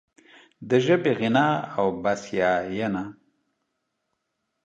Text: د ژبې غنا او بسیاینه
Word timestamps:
د 0.69 0.71
ژبې 0.85 1.11
غنا 1.19 1.47
او 1.77 1.87
بسیاینه 2.03 3.03